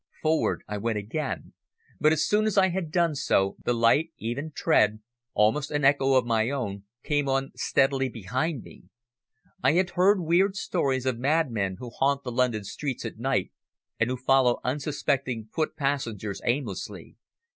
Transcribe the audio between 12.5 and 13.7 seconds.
streets at night